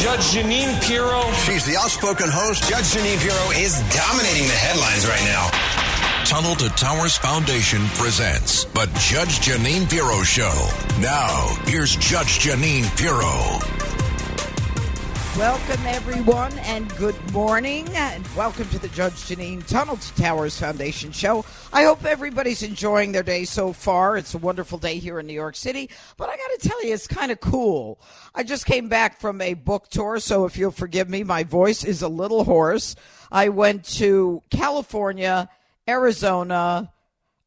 [0.00, 1.30] Judge Jeanine Pirro.
[1.44, 2.66] She's the outspoken host.
[2.66, 5.50] Judge Jeanine Pirro is dominating the headlines right now.
[6.24, 10.70] Tunnel to Towers Foundation presents the Judge Jeanine Pirro Show.
[11.00, 13.79] Now, here's Judge Jeanine Pirro.
[15.38, 17.88] Welcome, everyone, and good morning.
[17.94, 21.44] And welcome to the Judge Jeanine Tunnel to Towers Foundation show.
[21.72, 24.16] I hope everybody's enjoying their day so far.
[24.16, 25.88] It's a wonderful day here in New York City.
[26.16, 28.00] But I got to tell you, it's kind of cool.
[28.34, 31.84] I just came back from a book tour, so if you'll forgive me, my voice
[31.84, 32.96] is a little hoarse.
[33.30, 35.48] I went to California,
[35.88, 36.92] Arizona,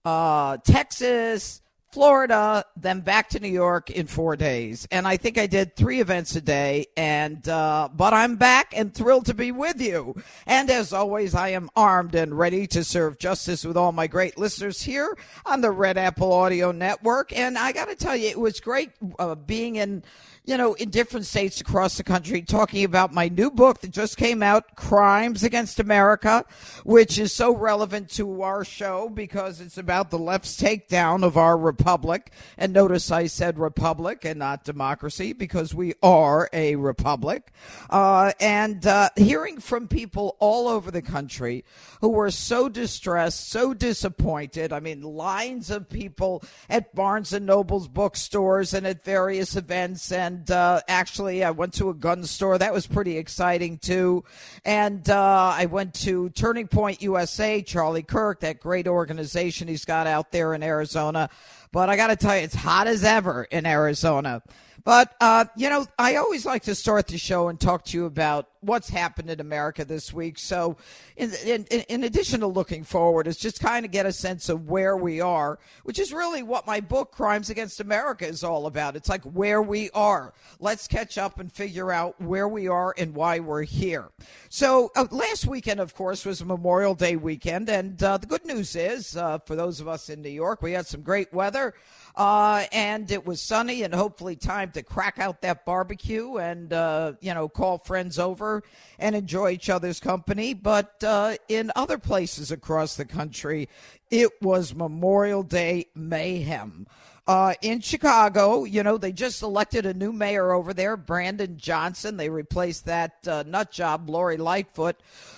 [0.05, 1.61] uh, Texas,
[1.93, 4.87] Florida, then back to New York in four days.
[4.89, 6.87] And I think I did three events a day.
[6.97, 10.15] And, uh, but I'm back and thrilled to be with you.
[10.47, 14.39] And as always, I am armed and ready to serve justice with all my great
[14.39, 17.31] listeners here on the Red Apple Audio Network.
[17.31, 20.03] And I got to tell you, it was great uh, being in
[20.45, 24.17] you know, in different states across the country, talking about my new book that just
[24.17, 26.45] came out, Crimes Against America,
[26.83, 31.57] which is so relevant to our show because it's about the left's takedown of our
[31.57, 32.33] republic.
[32.57, 37.53] And notice I said republic and not democracy because we are a republic.
[37.89, 41.63] Uh, and uh, hearing from people all over the country
[42.01, 44.73] who were so distressed, so disappointed.
[44.73, 50.32] I mean, lines of people at Barnes and Noble's bookstores and at various events and
[50.33, 52.57] and uh, actually, I went to a gun store.
[52.57, 54.23] That was pretty exciting too.
[54.65, 60.07] And uh, I went to Turning Point USA, Charlie Kirk, that great organization he's got
[60.07, 61.29] out there in Arizona.
[61.71, 64.41] But I got to tell you, it's hot as ever in Arizona.
[64.83, 68.05] But, uh, you know, I always like to start the show and talk to you
[68.05, 70.37] about what's happened in America this week.
[70.37, 70.77] So,
[71.15, 74.69] in, in, in addition to looking forward, is just kind of get a sense of
[74.69, 78.95] where we are, which is really what my book, Crimes Against America, is all about.
[78.95, 80.33] It's like where we are.
[80.59, 84.09] Let's catch up and figure out where we are and why we're here.
[84.49, 87.69] So, uh, last weekend, of course, was Memorial Day weekend.
[87.69, 90.73] And uh, the good news is, uh, for those of us in New York, we
[90.73, 91.73] had some great weather.
[92.15, 97.13] Uh, and it was sunny and hopefully time to crack out that barbecue and, uh,
[97.21, 98.61] you know, call friends over
[98.99, 100.53] and enjoy each other's company.
[100.53, 103.67] But uh, in other places across the country,
[104.11, 106.85] it was Memorial Day mayhem.
[107.25, 112.17] Uh, in Chicago, you know, they just elected a new mayor over there, Brandon Johnson.
[112.17, 114.97] They replaced that uh, nut job, Lori Lightfoot,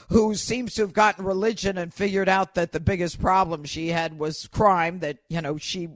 [0.10, 4.18] who seems to have gotten religion and figured out that the biggest problem she had
[4.18, 5.90] was crime, that, you know, she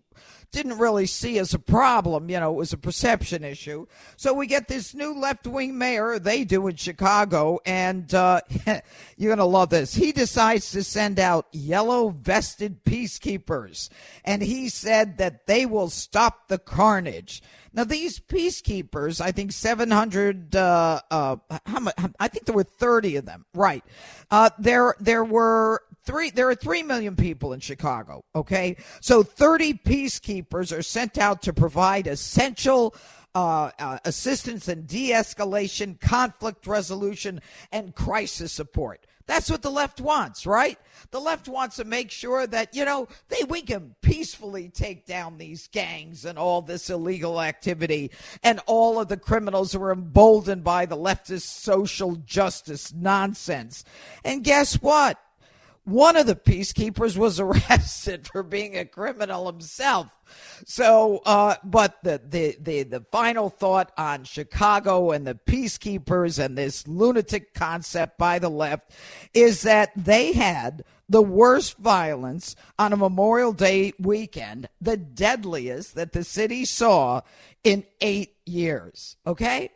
[0.51, 2.29] didn't really see as a problem.
[2.29, 3.85] You know, it was a perception issue.
[4.17, 8.41] So we get this new left wing mayor, they do in Chicago, and uh,
[9.17, 9.93] you're going to love this.
[9.93, 13.89] He decides to send out yellow vested peacekeepers,
[14.25, 17.41] and he said that they will stop the carnage.
[17.73, 21.35] Now, these peacekeepers, I think 700, uh, uh,
[21.65, 23.83] how much, I think there were 30 of them, right.
[24.31, 28.77] Uh, there, there were three there are 3 million people in Chicago, okay?
[29.01, 32.95] So 30 peacekeepers are sent out to provide essential
[33.35, 37.41] uh, uh, assistance and de-escalation, conflict resolution,
[37.71, 39.05] and crisis support.
[39.29, 40.79] That's what the left wants, right?
[41.11, 45.37] The left wants to make sure that, you know, they we can peacefully take down
[45.37, 48.09] these gangs and all this illegal activity
[48.41, 53.83] and all of the criminals who are emboldened by the leftist social justice nonsense.
[54.23, 55.19] And guess what?
[55.89, 60.07] One of the peacekeepers was arrested for being a criminal himself.
[60.65, 66.55] So, uh, but the, the, the, the final thought on Chicago and the peacekeepers and
[66.55, 68.91] this lunatic concept by the left
[69.33, 76.11] is that they had the worst violence on a Memorial Day weekend, the deadliest that
[76.11, 77.21] the city saw
[77.63, 79.17] in eight years.
[79.25, 79.71] Okay?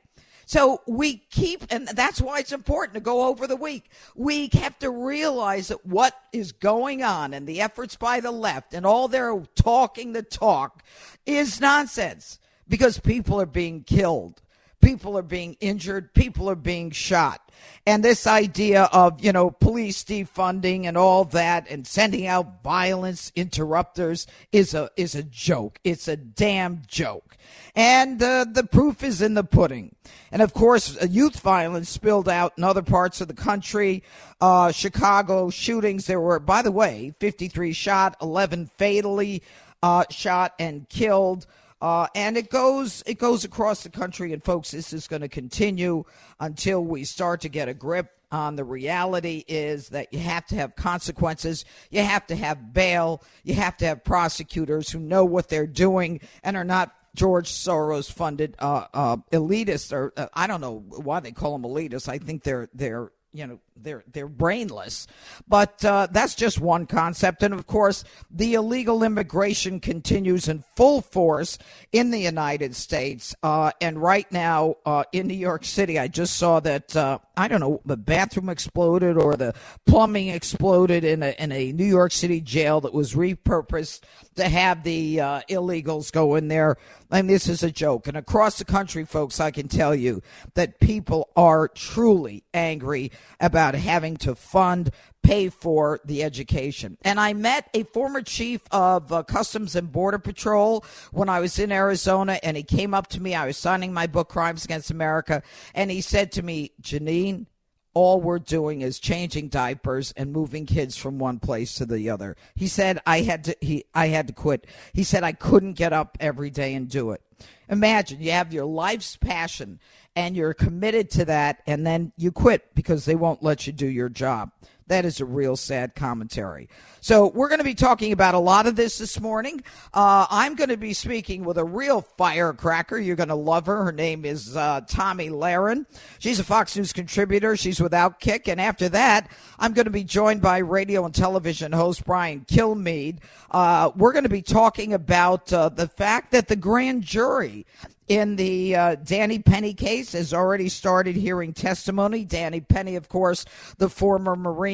[0.45, 3.89] So we keep, and that's why it's important to go over the week.
[4.15, 8.73] We have to realize that what is going on and the efforts by the left
[8.73, 10.83] and all their talking the talk
[11.25, 14.41] is nonsense because people are being killed.
[14.83, 16.13] People are being injured.
[16.13, 17.39] People are being shot.
[17.85, 23.31] And this idea of, you know, police defunding and all that and sending out violence
[23.35, 25.79] interrupters is a, is a joke.
[25.83, 27.37] It's a damn joke.
[27.75, 29.95] And uh, the proof is in the pudding.
[30.31, 34.03] And of course, uh, youth violence spilled out in other parts of the country.
[34.39, 39.43] Uh, Chicago shootings, there were, by the way, 53 shot, 11 fatally
[39.81, 41.47] uh, shot and killed.
[41.83, 45.27] Uh, and it goes it goes across the country and folks this is going to
[45.27, 46.05] continue
[46.39, 48.55] until we start to get a grip on.
[48.55, 51.65] The reality is that you have to have consequences.
[51.91, 53.21] You have to have bail.
[53.43, 58.09] You have to have prosecutors who know what they're doing and are not George Soros
[58.09, 62.07] funded uh, uh, elitists, or uh, I don't know why they call them elitists.
[62.07, 65.07] I think they're they're you know they're they're brainless.
[65.47, 67.43] But uh, that's just one concept.
[67.43, 71.57] And of course the illegal immigration continues in full force
[71.91, 76.35] in the united states uh, and right now uh, in new york city i just
[76.37, 79.53] saw that uh, i don't know the bathroom exploded or the
[79.85, 84.01] plumbing exploded in a, in a new york city jail that was repurposed
[84.35, 86.77] to have the uh, illegals go in there.
[87.11, 88.07] And this is a joke.
[88.07, 90.21] And across the country folks i can tell you
[90.55, 94.91] that people are truly angry about having to fund
[95.23, 96.97] pay for the education.
[97.01, 101.57] And I met a former chief of uh, Customs and Border Patrol when I was
[101.57, 103.33] in Arizona, and he came up to me.
[103.33, 105.41] I was signing my book, Crimes Against America,
[105.73, 107.47] and he said to me, Jeanine,
[107.93, 112.35] all we're doing is changing diapers and moving kids from one place to the other.
[112.55, 114.65] He said I had to he I had to quit.
[114.93, 117.21] He said I couldn't get up every day and do it.
[117.69, 119.79] Imagine you have your life's passion
[120.15, 123.87] and you're committed to that, and then you quit because they won't let you do
[123.87, 124.51] your job.
[124.87, 126.69] That is a real sad commentary.
[127.01, 129.61] So, we're going to be talking about a lot of this this morning.
[129.93, 132.97] Uh, I'm going to be speaking with a real firecracker.
[132.97, 133.85] You're going to love her.
[133.85, 135.85] Her name is uh, Tomi Lahren.
[136.19, 137.57] She's a Fox News contributor.
[137.57, 138.47] She's with Outkick.
[138.47, 143.19] And after that, I'm going to be joined by radio and television host Brian Kilmeade.
[143.51, 147.65] Uh, we're going to be talking about uh, the fact that the grand jury
[148.07, 152.25] in the uh, Danny Penny case has already started hearing testimony.
[152.25, 153.45] Danny Penny, of course,
[153.77, 154.72] the former Marine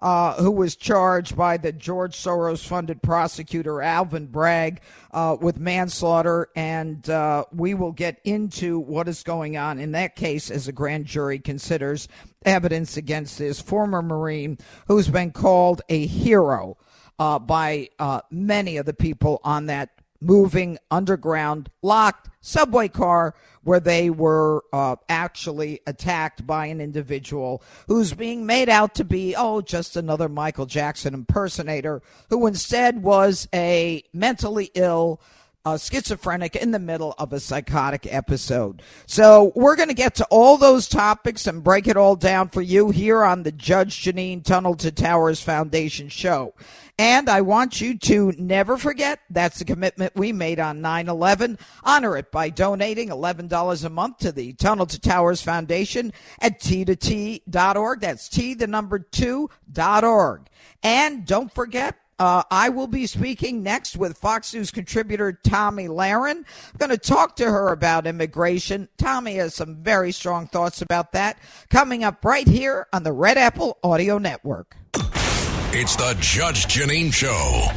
[0.00, 4.80] uh, who was charged by the George Soros funded prosecutor Alvin Bragg
[5.12, 6.48] uh, with manslaughter.
[6.54, 10.72] And uh, we will get into what is going on in that case as a
[10.72, 12.08] grand jury considers
[12.44, 14.58] evidence against this former Marine
[14.88, 16.76] who's been called a hero.
[17.16, 23.80] Uh, by uh, many of the people on that moving underground locked subway car where
[23.80, 29.60] they were uh, actually attacked by an individual who's being made out to be, oh,
[29.60, 35.20] just another Michael Jackson impersonator, who instead was a mentally ill.
[35.66, 38.82] Uh, schizophrenic in the middle of a psychotic episode.
[39.06, 42.60] So, we're going to get to all those topics and break it all down for
[42.60, 46.54] you here on the Judge Jeanine Tunnel to Towers Foundation show.
[46.98, 51.58] And I want you to never forget that's the commitment we made on 9 11.
[51.82, 58.00] Honor it by donating $11 a month to the Tunnel to Towers Foundation at t2t.org.
[58.00, 60.46] That's T, the number two, dot org.
[60.84, 66.36] And don't forget, uh, I will be speaking next with Fox News contributor Tomi Lahren.
[66.38, 68.88] I'm going to talk to her about immigration.
[68.98, 71.38] Tomi has some very strong thoughts about that
[71.70, 74.76] coming up right here on the Red Apple Audio Network.
[75.72, 77.68] It's the Judge Jeanine Show.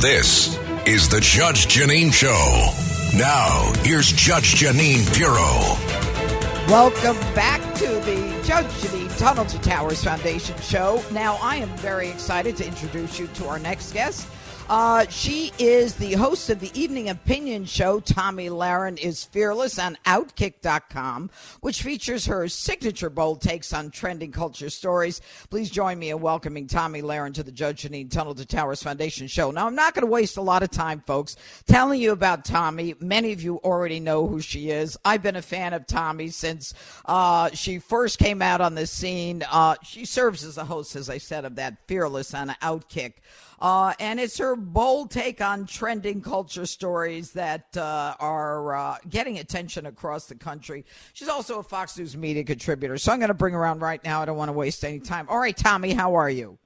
[0.00, 2.83] This is the Judge Jeanine Show.
[3.16, 5.78] Now, here's Judge Jeanine Pirro.
[6.68, 11.00] Welcome back to the Judge Jeanine Tunnel to Towers Foundation show.
[11.12, 14.26] Now, I am very excited to introduce you to our next guest.
[14.70, 18.00] Uh, she is the host of the evening opinion show.
[18.00, 21.28] Tomi Lahren is fearless on Outkick.com,
[21.60, 25.20] which features her signature bold takes on trending culture stories.
[25.50, 29.26] Please join me in welcoming Tomi Lahren to the Judge Jeanine Tunnel to Towers Foundation
[29.26, 29.50] show.
[29.50, 32.94] Now, I'm not going to waste a lot of time, folks, telling you about Tomi.
[33.00, 34.96] Many of you already know who she is.
[35.04, 36.72] I've been a fan of Tomi since
[37.04, 39.44] uh, she first came out on the scene.
[39.52, 43.12] Uh, she serves as a host, as I said, of that Fearless on Outkick.
[43.64, 49.38] Uh, and it's her bold take on trending culture stories that uh, are uh, getting
[49.38, 50.84] attention across the country.
[51.14, 52.98] She's also a Fox News media contributor.
[52.98, 54.20] So I'm going to bring her on right now.
[54.20, 55.26] I don't want to waste any time.
[55.30, 56.58] All right, Tomi, how are you?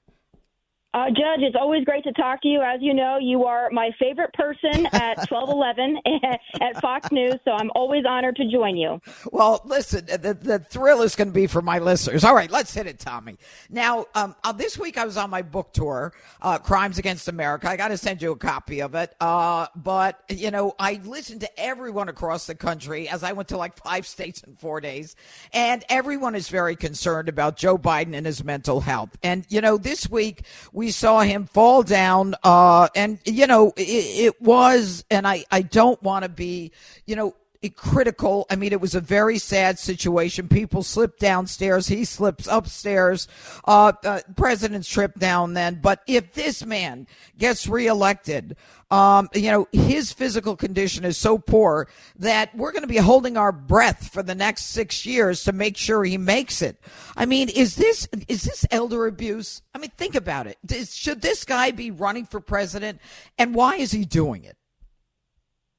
[0.95, 2.63] Uh, Judge, it's always great to talk to you.
[2.63, 5.99] As you know, you are my favorite person at 1211
[6.63, 8.99] at Fox News, so I'm always honored to join you.
[9.31, 12.25] Well, listen, the, the thrill is going to be for my listeners.
[12.25, 13.37] All right, let's hit it, Tomi.
[13.69, 17.69] Now, um, uh, this week I was on my book tour, uh, Crimes Against America.
[17.69, 19.15] I got to send you a copy of it.
[19.21, 23.59] Uh, but, you know, I listened to everyone across the country as I went to
[23.59, 25.17] like five states in four days,
[25.53, 29.11] and everyone is very concerned about Joe Biden and his mental health.
[29.23, 30.45] And, you know, this week,
[30.79, 32.37] we saw him fall down.
[32.45, 36.71] Uh, and, you know, it, it was, and I, I don't want to be,
[37.05, 37.35] you know,
[37.75, 38.47] critical.
[38.51, 40.49] I mean, it was a very sad situation.
[40.49, 41.89] People slipped downstairs.
[41.89, 43.27] He slips upstairs.
[43.67, 45.81] Uh, uh, president's trip down then.
[45.83, 48.57] But if this man gets reelected,
[48.91, 51.89] um, you know, his physical condition is so poor
[52.19, 55.77] that we're going to be holding our breath for the next six years to make
[55.77, 56.81] sure he makes it.
[57.17, 59.63] I mean, is this is this elder abuse?
[59.75, 60.59] I mean, think about it.
[60.89, 63.01] Should this guy be running for president,
[63.37, 64.58] and why is he doing it?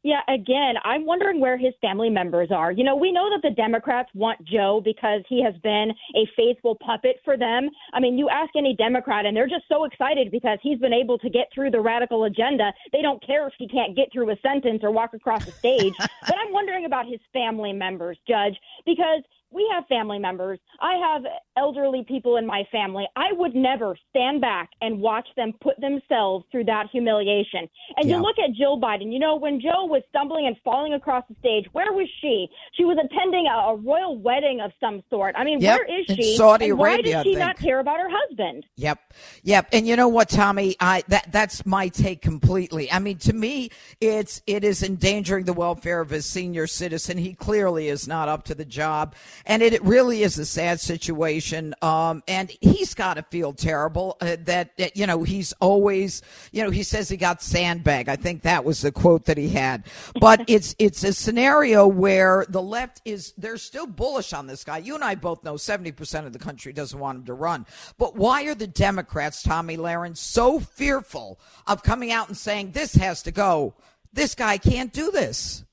[0.01, 2.72] Yeah, again, I'm wondering where his family members are.
[2.72, 6.75] You know, we know that the Democrats want Joe because he has been a faithful
[6.75, 7.70] puppet for them.
[7.91, 11.18] I mean, you ask any Democrat, and they're just so excited because he's been able
[11.18, 12.72] to get through the radical agenda.
[12.94, 15.94] They don't care if he can't get through a sentence or walk across the stage.
[16.00, 20.60] but I'm wondering about his family members, Judge, because we have family members.
[20.79, 21.24] I have
[21.58, 23.08] elderly people in my family.
[23.15, 27.68] I would never stand back and watch them put themselves through that humiliation.
[27.98, 28.18] And yeah.
[28.18, 31.36] you look at Jill Biden, you know, when Joe was stumbling and falling across the
[31.39, 32.48] stage, where was she?
[32.74, 35.36] She was attending a, a royal wedding of some sort.
[35.38, 35.79] I mean, yep.
[35.79, 36.32] where is she?
[36.32, 38.65] In Saudi and Arabia, why does she not care about her husband?
[38.75, 39.13] Yep.
[39.44, 39.70] Yep.
[39.74, 40.75] And you know what, Tomi?
[40.79, 42.91] I that that's my take completely.
[42.91, 47.18] I mean, to me, it's it is endangering the welfare of a senior citizen.
[47.18, 49.15] He clearly is not up to the job.
[49.46, 51.74] And it it really is a sad situation.
[51.81, 56.63] Um, and he's got to feel terrible uh, that, that, you know, he's always, you
[56.63, 58.10] know, he says he got sandbag.
[58.10, 59.86] I think that was the quote that he had.
[60.19, 64.79] But it's, it's a scenario where the left is, they're still bullish on this guy.
[64.79, 67.65] You and I both know 70% of the country doesn't want him to run.
[67.98, 72.96] But why are the Democrats, Tomi Lahren, so fearful of coming out and saying this
[72.96, 73.75] has to go?
[74.12, 75.63] This guy can't do this.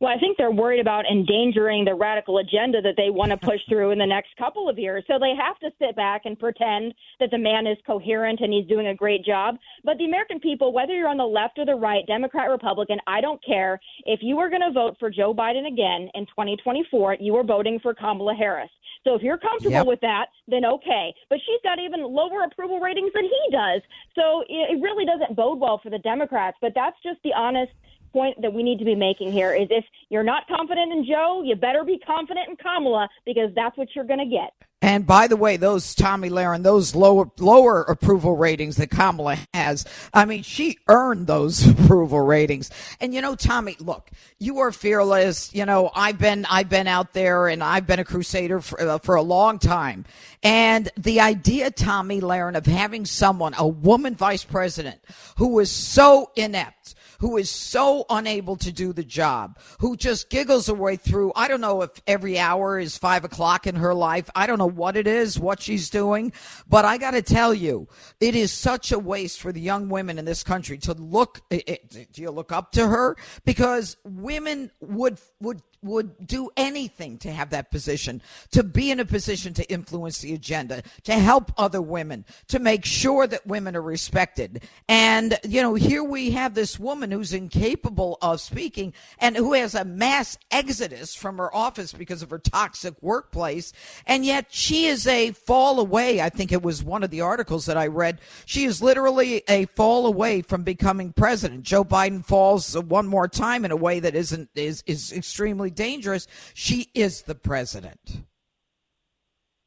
[0.00, 3.60] Well, I think they're worried about endangering the radical agenda that they want to push
[3.68, 5.04] through in the next couple of years.
[5.06, 8.66] So they have to sit back and pretend that the man is coherent and he's
[8.66, 9.56] doing a great job.
[9.84, 13.20] But the American people, whether you're on the left or the right, Democrat, Republican, I
[13.20, 13.80] don't care.
[14.04, 17.80] If you are going to vote for Joe Biden again in 2024, you are voting
[17.82, 18.70] for Kamala Harris.
[19.04, 19.86] So if you're comfortable yep.
[19.86, 21.14] with that, then okay.
[21.30, 23.80] But she's got even lower approval ratings than he does.
[24.14, 26.56] So it really doesn't bode well for the Democrats.
[26.60, 27.72] But that's just the honest
[28.12, 31.42] point that we need to be making here is if you're not confident in Joe,
[31.44, 34.52] you better be confident in Kamala because that's what you're going to get.
[34.80, 39.84] And by the way, those Tomi Lahren, those lower lower approval ratings that Kamala has,
[40.14, 42.70] I mean, she earned those approval ratings.
[43.00, 45.52] And you know, Tomi, look, you are fearless.
[45.52, 48.98] You know, I've been I've been out there and I've been a crusader for uh,
[48.98, 50.04] for a long time.
[50.44, 55.00] And the idea, Tomi Lahren, of having someone, a woman vice president,
[55.38, 60.66] who is so inept, who is so unable to do the job, who just giggles
[60.66, 61.32] her way through.
[61.34, 64.30] I don't know if every hour is five o'clock in her life.
[64.34, 66.32] I don't know what it is, what she's doing,
[66.68, 67.88] but I got to tell you,
[68.20, 71.40] it is such a waste for the young women in this country to look.
[71.50, 73.16] It, do you look up to her?
[73.44, 78.20] Because women would would would do anything to have that position,
[78.50, 82.84] to be in a position to influence the agenda, to help other women, to make
[82.84, 84.62] sure that women are respected.
[84.88, 89.74] And, you know, here we have this woman who's incapable of speaking and who has
[89.74, 93.72] a mass exodus from her office because of her toxic workplace.
[94.06, 96.20] And yet she is a fall away.
[96.20, 98.20] I think it was one of the articles that I read.
[98.46, 101.62] She is literally a fall away from becoming president.
[101.62, 106.26] Joe Biden falls one more time in a way that isn't, is, is extremely dangerous.
[106.54, 108.22] She is the president.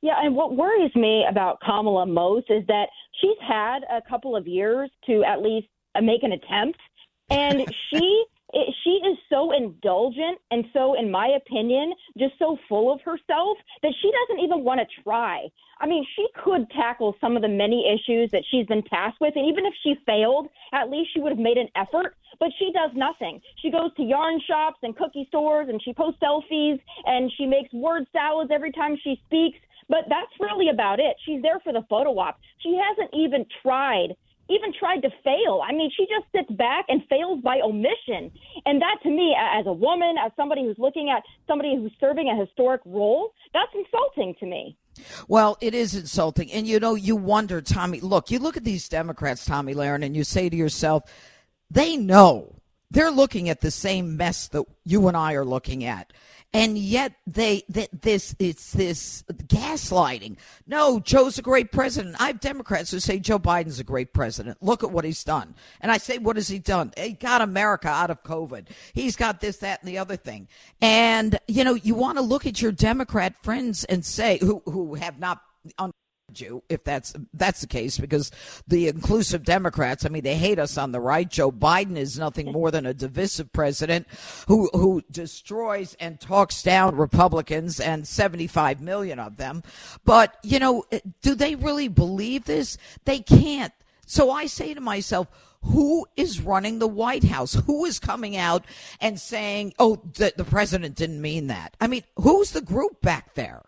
[0.01, 2.87] Yeah, and what worries me about Kamala most is that
[3.19, 6.79] she's had a couple of years to at least uh, make an attempt,
[7.29, 8.25] and she
[8.83, 13.93] she is so indulgent and so, in my opinion, just so full of herself that
[14.01, 15.47] she doesn't even want to try.
[15.79, 19.35] I mean, she could tackle some of the many issues that she's been tasked with,
[19.35, 22.71] and even if she failed, at least she would have made an effort but she
[22.73, 23.39] does nothing.
[23.61, 27.71] She goes to yarn shops and cookie stores and she posts selfies and she makes
[27.71, 29.59] word salads every time she speaks.
[29.87, 31.15] But that's really about it.
[31.23, 32.39] She's there for the photo op.
[32.59, 34.15] She hasn't even tried
[34.51, 35.61] even tried to fail.
[35.67, 38.31] I mean, she just sits back and fails by omission.
[38.65, 42.27] And that to me, as a woman, as somebody who's looking at somebody who's serving
[42.29, 44.77] a historic role, that's insulting to me.
[45.27, 46.51] Well, it is insulting.
[46.51, 50.15] And you know, you wonder, Tomi, look, you look at these Democrats, Tomi Lahren, and
[50.15, 51.03] you say to yourself,
[51.69, 52.55] they know
[52.89, 56.11] they're looking at the same mess that you and I are looking at.
[56.53, 60.35] And yet they, they this it's this gaslighting.
[60.67, 62.17] No, Joe's a great president.
[62.19, 64.61] I have Democrats who say Joe Biden's a great president.
[64.61, 65.55] Look at what he's done.
[65.79, 66.91] And I say, what has he done?
[66.97, 68.67] He got America out of COVID.
[68.93, 70.49] He's got this, that, and the other thing.
[70.81, 74.95] And you know, you want to look at your Democrat friends and say who who
[74.95, 75.41] have not
[76.39, 78.31] you if that's that's the case because
[78.67, 82.51] the inclusive democrats i mean they hate us on the right joe biden is nothing
[82.51, 84.07] more than a divisive president
[84.47, 89.63] who who destroys and talks down republicans and 75 million of them
[90.05, 90.83] but you know
[91.21, 93.73] do they really believe this they can't
[94.05, 95.27] so i say to myself
[95.63, 97.53] who is running the White House?
[97.53, 98.65] Who is coming out
[98.99, 101.75] and saying, oh, the, the president didn't mean that?
[101.79, 103.63] I mean, who's the group back there?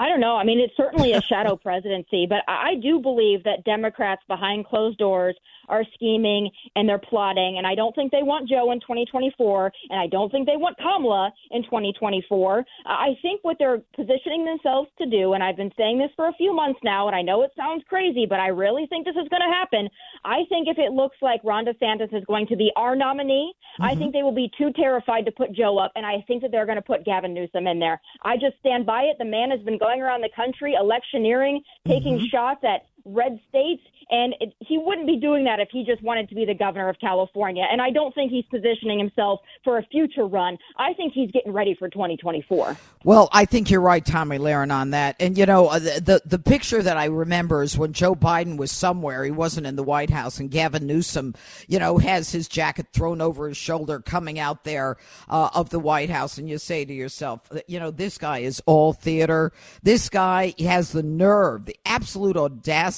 [0.00, 0.34] I don't know.
[0.36, 4.96] I mean, it's certainly a shadow presidency, but I do believe that Democrats behind closed
[4.96, 5.36] doors
[5.68, 7.56] are scheming and they're plotting.
[7.58, 10.78] And I don't think they want Joe in 2024, and I don't think they want
[10.78, 12.64] Kamala in 2024.
[12.86, 16.32] I think what they're positioning themselves to do, and I've been saying this for a
[16.32, 19.28] few months now, and I know it sounds crazy, but I really think this is
[19.28, 19.88] going to happen.
[20.24, 23.82] I think if it looks like Ron DeSantis is going to be our nominee, mm-hmm.
[23.82, 26.50] I think they will be too terrified to put Joe up, and I think that
[26.50, 28.00] they're going to put Gavin Newsom in there.
[28.22, 29.16] I just stand by it.
[29.18, 32.26] The man has been going around the country electioneering, taking mm-hmm.
[32.26, 36.28] shots at red states, and it, he wouldn't be doing that if he just wanted
[36.28, 37.64] to be the governor of California.
[37.70, 40.58] And I don't think he's positioning himself for a future run.
[40.76, 42.76] I think he's getting ready for 2024.
[43.04, 45.16] Well, I think you're right, Tomi Lahren, on that.
[45.20, 48.56] And you know, uh, the, the the picture that I remember is when Joe Biden
[48.56, 49.24] was somewhere.
[49.24, 51.34] He wasn't in the White House, and Gavin Newsom,
[51.68, 54.96] you know, has his jacket thrown over his shoulder, coming out there
[55.28, 58.60] uh, of the White House, and you say to yourself, you know, this guy is
[58.66, 59.52] all theater.
[59.82, 62.89] This guy has the nerve, the absolute audacity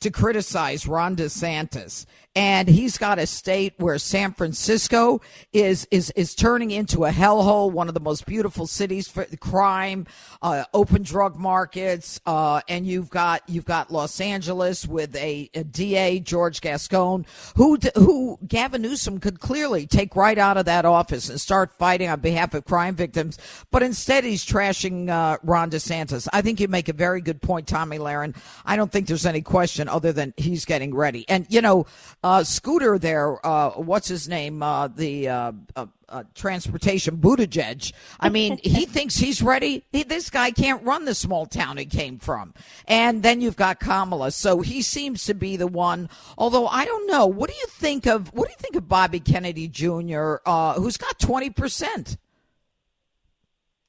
[0.00, 5.22] to criticize Ron DeSantis and he's got a state where San Francisco
[5.54, 10.06] is is is turning into a hellhole, one of the most beautiful cities for crime,
[10.42, 15.64] uh, open drug markets, uh, and you've got you've got Los Angeles with a, a,
[15.64, 17.24] DA George Gascon,
[17.56, 22.10] who who Gavin Newsom could clearly take right out of that office and start fighting
[22.10, 23.38] on behalf of crime victims,
[23.70, 26.28] but instead he's trashing uh, Ron DeSantis.
[26.34, 28.36] I think you make a very good point, Tomi Lahren.
[28.66, 31.86] I don't think there's any question other than he's getting ready, and you know
[32.26, 34.60] uh, Scooter there, uh, what's his name?
[34.60, 37.92] Uh, the uh, uh, uh, transportation Buttigieg.
[38.18, 39.84] I mean, he thinks he's ready.
[39.92, 42.52] He, this guy can't run the small town he came from.
[42.88, 46.08] And then you've got Kamala, so he seems to be the one.
[46.36, 47.28] Although I don't know.
[47.28, 50.36] What do you think of what do you think of Bobby Kennedy Jr.,
[50.74, 52.16] who's got twenty percent?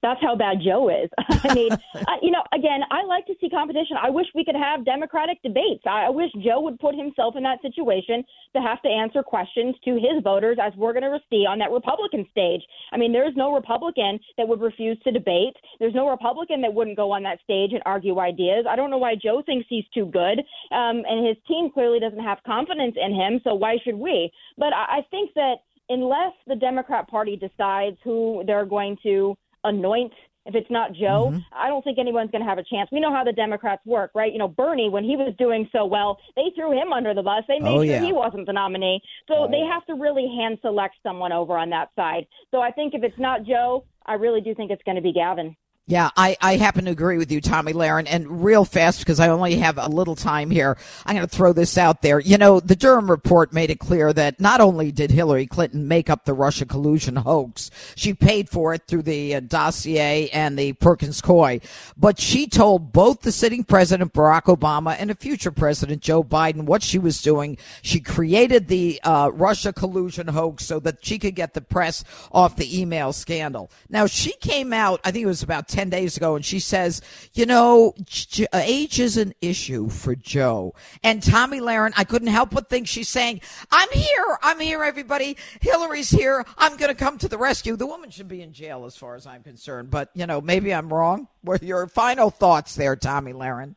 [0.07, 1.09] That's how bad Joe is.
[1.43, 3.97] I mean, uh, you know, again, I like to see competition.
[4.01, 5.83] I wish we could have democratic debates.
[5.85, 8.23] I, I wish Joe would put himself in that situation
[8.55, 11.71] to have to answer questions to his voters as we're going to see on that
[11.71, 12.61] Republican stage.
[12.91, 15.55] I mean, there's no Republican that would refuse to debate.
[15.79, 18.65] There's no Republican that wouldn't go on that stage and argue ideas.
[18.69, 20.39] I don't know why Joe thinks he's too good,
[20.71, 23.41] um, and his team clearly doesn't have confidence in him.
[23.43, 24.31] So why should we?
[24.57, 25.55] But I, I think that
[25.89, 30.13] unless the Democrat Party decides who they're going to anoint
[30.47, 31.39] if it's not Joe, mm-hmm.
[31.53, 32.89] I don't think anyone's going to have a chance.
[32.89, 34.31] We know how the Democrats work, right?
[34.31, 37.43] You know, Bernie, when he was doing so well, they threw him under the bus.
[37.49, 38.01] They made oh, sure yeah.
[38.01, 39.01] he wasn't the nominee.
[39.27, 42.27] So oh, they have to really hand select someone over on that side.
[42.51, 45.11] So I think if it's not Joe, I really do think it's going to be
[45.11, 45.53] Gavin.
[45.89, 48.07] Yeah, I, I happen to agree with you, Tomi Lahren.
[48.09, 51.53] And real fast, because I only have a little time here, I'm going to throw
[51.53, 52.19] this out there.
[52.19, 56.09] You know, the Durham report made it clear that not only did Hillary Clinton make
[56.09, 60.73] up the Russia collusion hoax, she paid for it through the uh, dossier and the
[60.73, 61.61] Perkins Coie,
[61.95, 66.63] but she told both the sitting president, Barack Obama, and the future president, Joe Biden,
[66.63, 67.57] what she was doing.
[67.81, 72.57] She created the uh, Russia collusion hoax so that she could get the press off
[72.57, 73.71] the email scandal.
[73.89, 77.03] Now, she came out, I think it was about 10 days ago, and she says,
[77.35, 77.93] you know,
[78.41, 80.73] uh, age is an issue for Joe.
[81.03, 84.39] And Tomi Lahren, I couldn't help but think she's saying, I'm here.
[84.41, 85.37] I'm here, everybody.
[85.61, 86.43] Hillary's here.
[86.57, 87.75] I'm going to come to the rescue.
[87.75, 89.91] The woman should be in jail as far as I'm concerned.
[89.91, 91.27] But, you know, maybe I'm wrong.
[91.41, 93.75] What are your final thoughts there, Tomi Lahren?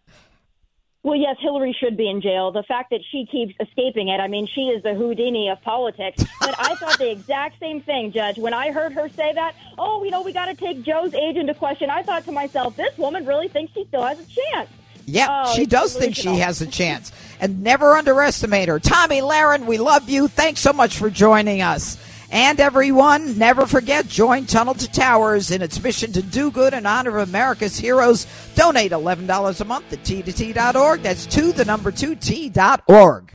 [1.03, 2.53] Well, yes, Hillary should be in jail.
[2.53, 6.23] The fact that she keeps escaping it, I mean, she is the Houdini of politics.
[6.41, 8.37] But I thought the exact same thing, Judge.
[8.37, 11.37] When I heard her say that, oh, you know, we got to take Joe's age
[11.37, 14.69] into question, I thought to myself, this woman really thinks she still has a chance.
[15.07, 17.13] Yeah, oh, she does think she has a chance.
[17.41, 18.79] And never underestimate her.
[18.79, 20.29] Tomi Lahren, we love you.
[20.29, 21.97] Thanks so much for joining us.
[22.31, 26.87] And everyone, never forget, join Tunnel to Towers in its mission to do good in
[26.87, 28.27] honor of America's heroes.
[28.55, 31.03] Donate $11 a month at T2T.org.
[31.03, 33.35] That's to the number 2T.org.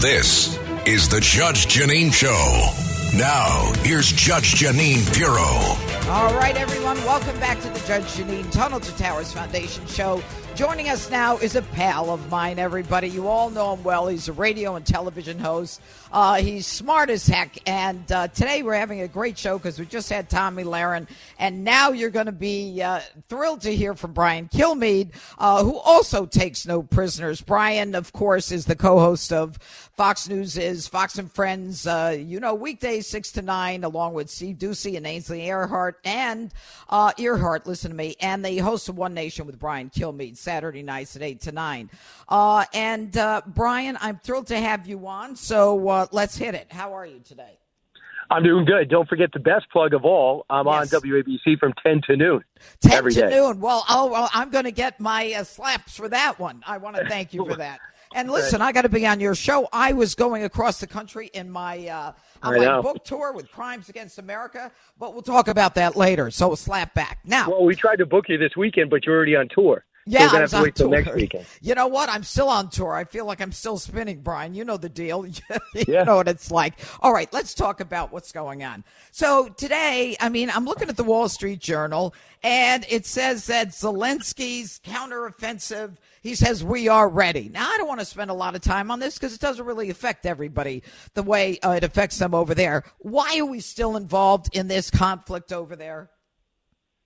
[0.00, 2.68] This is the Judge Jeanine Show.
[3.16, 6.10] Now, here's Judge Jeanine Pirro.
[6.12, 10.22] All right, everyone, welcome back to the Judge Jeanine Tunnel to Towers Foundation show.
[10.54, 13.08] Joining us now is a pal of mine, everybody.
[13.08, 14.06] You all know him well.
[14.06, 15.80] He's a radio and television host.
[16.12, 17.58] Uh, he's smart as heck.
[17.68, 21.08] And uh, today we're having a great show because we just had Tomi Lahren.
[21.40, 25.76] And now you're going to be uh, thrilled to hear from Brian Kilmeade, uh, who
[25.76, 27.40] also takes no prisoners.
[27.40, 29.58] Brian, of course, is the co host of
[29.96, 34.28] Fox News is Fox and Friends, uh, you know, weekdays 6 to 9, along with
[34.28, 36.52] Steve Doocy and Ainsley Earhardt and
[36.88, 38.16] uh, Earhardt, listen to me.
[38.20, 41.90] And they host One Nation with Brian Kilmeade Saturday nights at 8 to 9.
[42.28, 45.34] Uh, and uh, Brian, I'm thrilled to have you on.
[45.36, 46.70] So uh, let's hit it.
[46.70, 47.58] How are you today?
[48.30, 48.88] I'm doing good.
[48.88, 50.46] Don't forget the best plug of all.
[50.48, 50.94] I'm Yes.
[50.94, 52.44] on WABC from 10 to noon.
[52.80, 53.30] 10 every to day.
[53.30, 53.60] noon.
[53.60, 56.62] Well, oh, well, I'm going to get my uh, slaps for that one.
[56.66, 57.80] I want to thank you for that.
[58.14, 59.68] And listen, I got to be on your show.
[59.72, 62.12] I was going across the country in my uh,
[62.44, 62.82] on I my know.
[62.82, 66.30] book tour with Crimes Against America, but we'll talk about that later.
[66.30, 67.50] So slap back now.
[67.50, 69.84] Well, we tried to book you this weekend, but you're already on tour.
[70.06, 71.46] Yeah, so I was to wait till next weekend.
[71.62, 72.08] You know what?
[72.10, 72.92] I'm still on tour.
[72.94, 74.54] I feel like I'm still spinning, Brian.
[74.54, 75.26] You know the deal.
[75.74, 76.04] you Yeah.
[76.04, 76.74] know what it's like.
[77.00, 78.84] All right, let's talk about what's going on.
[79.12, 83.68] So today, I mean, I'm looking at the Wall Street Journal, and it says that
[83.68, 85.96] Zelensky's counteroffensive.
[86.22, 87.48] He says we are ready.
[87.48, 89.64] Now, I don't want to spend a lot of time on this because it doesn't
[89.64, 90.82] really affect everybody
[91.14, 92.84] the way uh, it affects them over there.
[92.98, 96.10] Why are we still involved in this conflict over there?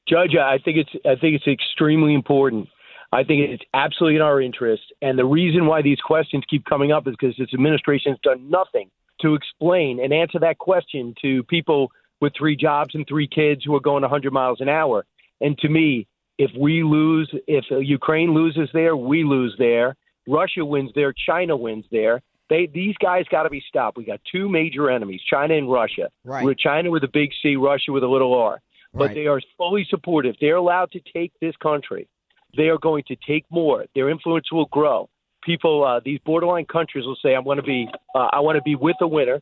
[0.09, 2.69] Judge, I think it's I think it's extremely important.
[3.13, 6.93] I think it's absolutely in our interest, and the reason why these questions keep coming
[6.93, 8.91] up is because this administration has done nothing
[9.23, 11.91] to explain and answer that question to people
[12.21, 15.07] with three jobs and three kids who are going 100 miles an hour.
[15.41, 19.97] And to me, if we lose, if Ukraine loses there, we lose there.
[20.29, 22.21] Russia wins there, China wins there.
[22.51, 23.97] They these guys got to be stopped.
[23.97, 26.09] We got two major enemies, China and Russia.
[26.25, 26.45] Right.
[26.45, 28.61] With China with a big C, Russia with a little R.
[28.95, 29.15] But Right.
[29.15, 30.37] they are fully supportive.
[30.41, 32.09] They're allowed to take this country.
[32.57, 33.85] They are going to take more.
[33.95, 35.09] Their influence will grow.
[35.45, 38.63] People, uh, these borderline countries will say, "I want to be, uh, I want to
[38.63, 39.41] be with a winner.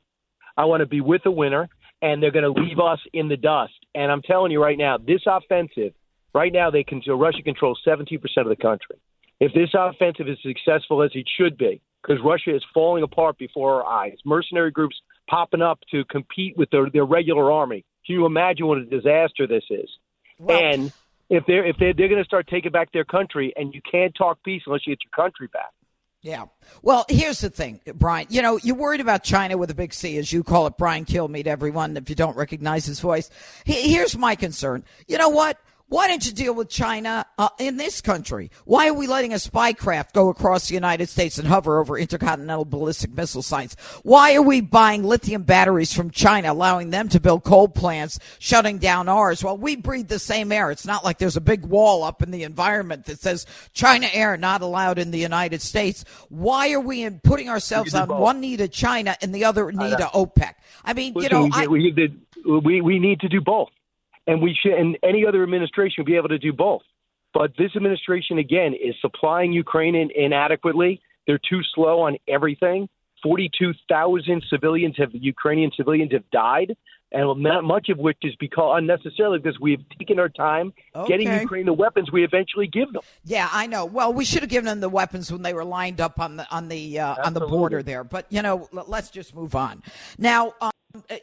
[0.57, 1.69] I want to be with a winner,"
[2.03, 3.75] and they're going to leave us in the dust.
[3.95, 5.95] And I'm telling you right now, this offensive,
[6.35, 7.01] right now, they can.
[7.07, 8.97] Russia controls 17% of the country.
[9.41, 13.83] If this offensive is successful as it should be, because Russia is falling apart before
[13.83, 14.97] our eyes, mercenary groups
[15.29, 17.85] popping up to compete with their, their regular army.
[18.07, 19.91] Can you imagine what a disaster this is?
[20.39, 20.93] Well- and
[21.31, 24.15] if they're if they're, they're going to start taking back their country, and you can't
[24.15, 25.71] talk peace unless you get your country back.
[26.23, 26.47] Yeah.
[26.83, 28.27] Well, here's the thing, Brian.
[28.31, 30.77] You know, you're worried about China with a big C, as you call it.
[30.77, 33.31] Brian Kilmeade, everyone, if you don't recognize his voice.
[33.65, 34.83] He- Here's my concern.
[35.07, 35.59] You know what?
[35.89, 38.51] Why don't you deal with China uh, in this country?
[38.65, 41.97] Why are we letting a spy craft go across the United States and hover over
[41.97, 43.77] intercontinental ballistic missile sites?
[44.03, 48.79] Why are we buying lithium batteries from China, allowing them to build coal plants, shutting
[48.79, 49.45] down ours?
[49.45, 50.73] Well, we breathe the same air.
[50.73, 54.37] It's not like there's a big wall up in the environment that says China air
[54.37, 56.05] not allowed in the United States.
[56.31, 58.21] Why are we in putting ourselves on both.
[58.21, 60.55] one knee to China and the other knee to OPEC?
[60.85, 62.13] I mean, you know, we, I, we,
[62.45, 63.69] we we need to do both,
[64.27, 64.73] and we should.
[64.73, 66.83] And any other administration would be able to do both.
[67.35, 71.01] But this administration again is supplying Ukraine in, inadequately.
[71.27, 72.89] They're too slow on everything.
[73.23, 76.77] Forty-two thousand civilians have Ukrainian civilians have died,
[77.13, 80.73] and not much of which is because unnecessarily because we have taken our time
[81.07, 83.03] getting Ukraine the weapons we eventually give them.
[83.25, 83.85] Yeah, I know.
[83.85, 86.47] Well, we should have given them the weapons when they were lined up on the
[86.51, 88.05] on the uh, on the border there.
[88.05, 89.83] But you know, l- let's just move on.
[90.19, 90.71] Now, um, uh,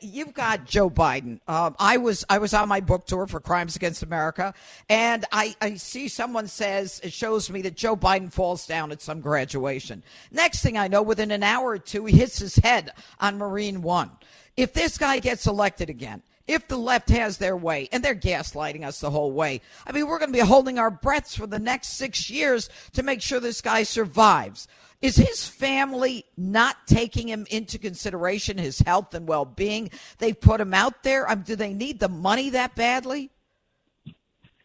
[0.02, 1.40] you've got Joe Biden.
[1.48, 4.54] Um, I was I was on my book tour for Crimes Against America,
[4.90, 9.02] and I I see someone says it shows me that Joe Biden falls down at
[9.02, 10.04] some graduation.
[10.32, 13.82] Next thing I know, within an hour or two, he hits his head on Marine
[13.82, 14.12] One.
[14.56, 18.86] If this guy gets elected again if the left has their way, and they're gaslighting
[18.86, 21.60] us the whole way, I mean, we're going to be holding our breaths for the
[21.60, 24.67] next six years to make sure this guy survives.
[25.01, 29.89] Is his family not taking him into consideration, his health and well being?
[30.17, 31.29] They put him out there.
[31.29, 33.29] Um, do they need the money that badly?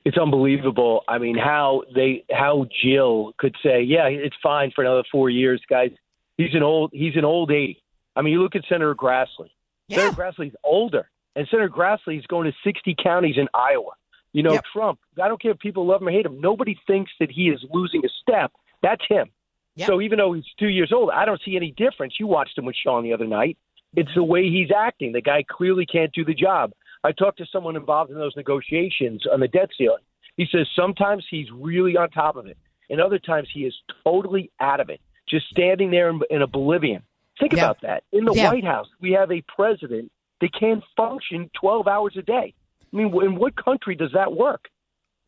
[0.09, 1.05] it's unbelievable.
[1.07, 5.61] I mean, how they how Jill could say, "Yeah, it's fine for another four years,
[5.69, 5.91] guys."
[6.39, 7.83] He's an old he's an old eighty.
[8.17, 9.51] I mean, you look at Senator Grassley.
[9.87, 9.99] Yeah.
[9.99, 13.91] Senator Grassley's older, and Senator Grassley is going to sixty counties in Iowa.
[14.33, 14.65] You know, Yep.
[14.73, 14.99] Trump.
[15.23, 16.41] I don't care if people love him or hate him.
[16.41, 18.53] Nobody thinks that he is losing a step.
[18.83, 19.31] That's him.
[19.77, 19.87] Yep.
[19.87, 22.15] So even though he's two years old, I don't see any difference.
[22.21, 23.57] You watched him with Sean the other night.
[23.97, 25.13] It's the way he's acting.
[25.13, 26.73] The guy clearly can't do the job.
[27.05, 30.03] I talked to someone involved in those negotiations on the debt ceiling.
[30.37, 32.59] He says sometimes he's really on top of it,
[32.91, 37.03] and other times he is totally out of it, just standing there in, in oblivion.
[37.41, 37.61] Think Yeah.
[37.65, 38.05] about that.
[38.13, 38.51] In the Yeah.
[38.51, 42.55] White House, we have a president that can't function 12 hours a day.
[42.93, 44.69] I mean, in what country does that work?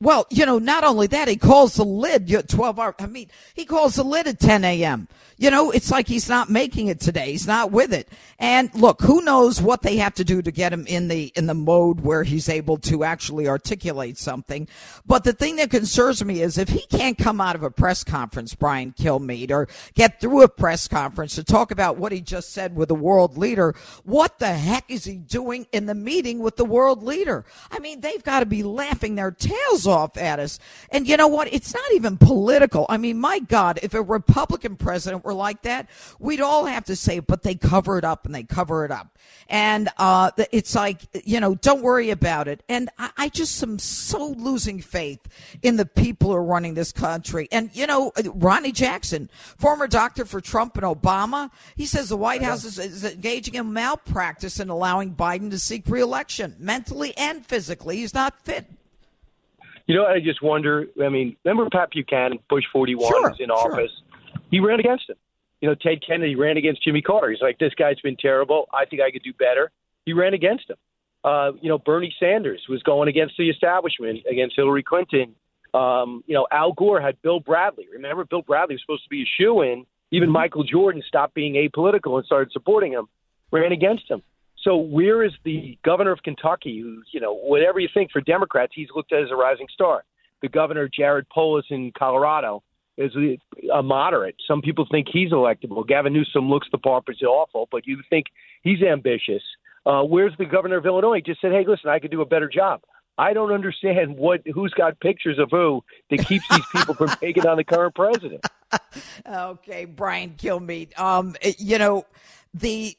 [0.03, 2.95] Well, you know, not only that, he calls the lid at 12 hours.
[2.99, 5.09] I mean, he calls the lid at 10 a.m.
[5.37, 7.33] You know, it's like he's not making it today.
[7.33, 8.09] He's not with it.
[8.39, 11.47] And look, who knows what they have to do to get him in the, in
[11.47, 14.69] the mode where he's able to actually articulate something.
[15.07, 18.03] But the thing that concerns me is if he can't come out of a press
[18.03, 22.53] conference, Brian Kilmeade, or get through a press conference to talk about what he just
[22.53, 26.57] said with a world leader, what the heck is he doing in the meeting with
[26.57, 27.45] the world leader?
[27.71, 30.59] I mean, they've got to be laughing their tails off at us.
[30.91, 31.53] And you know what?
[31.53, 32.87] It's not even political.
[32.89, 36.97] I mean, my God, if a Republican president were like that, we'd all have to
[36.97, 39.19] say, but they cover it up and they cover it up.
[39.49, 42.63] And uh, it's like, you know, don't worry about it.
[42.69, 45.21] And I, I just am so losing faith
[45.63, 47.49] in the people who are running this country.
[47.51, 52.43] And, you know, Ronny Jackson, former doctor for Trump and Obama, he says the White
[52.43, 57.97] House is, is engaging in malpractice and allowing Biden to seek reelection mentally and physically.
[57.97, 58.67] He's not fit.
[59.91, 60.87] You know, I just wonder.
[61.05, 63.57] I mean, remember Pat Buchanan, Bush 41, Sure, was in sure.
[63.57, 63.91] office.
[64.49, 65.17] He ran against him.
[65.61, 67.29] You know, Ted Kennedy ran against Jimmy Carter.
[67.31, 68.69] He's like, this guy's been terrible.
[68.73, 69.73] I think I could do better.
[70.07, 70.77] He ran against him.
[71.25, 75.35] Uh, you know, Bernie Sanders was going against the establishment, against Hillary Clinton.
[75.75, 77.89] Um, you know, Al Gore had Bill Bradley.
[77.93, 79.87] Remember, Bill Bradley was supposed to be a shoe in.
[80.13, 83.09] Even Michael Jordan stopped being apolitical and started supporting him,
[83.51, 84.23] ran against him.
[84.63, 88.73] So where is the governor of Kentucky, who, you know, whatever you think for Democrats,
[88.75, 90.05] he's looked at as a rising star.
[90.43, 92.63] The governor, Jared Polis in Colorado,
[92.97, 93.13] is
[93.73, 94.37] a, moderate.
[94.47, 95.87] Some people think he's electable.
[95.87, 98.27] Gavin Newsom looks the part, but he's awful, but you think
[98.63, 99.43] he's ambitious.
[99.87, 101.17] Uh, where's the governor of Illinois?
[101.17, 102.83] He just said, hey, listen, I could do a better job.
[103.17, 107.47] I don't understand what who's got pictures of who that keeps these people from taking
[107.47, 108.47] on the current president.
[109.27, 110.99] Okay, Brian Kilmeade.
[110.99, 112.07] Um, you know,
[112.55, 112.97] the